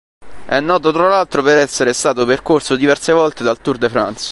È 0.47 0.59
noto 0.59 0.91
tra 0.91 1.09
l'altro 1.09 1.43
per 1.43 1.57
essere 1.57 1.93
stato 1.93 2.25
percorso 2.25 2.75
diverse 2.75 3.13
volte 3.13 3.43
dal 3.43 3.61
Tour 3.61 3.77
de 3.77 3.87
France. 3.87 4.19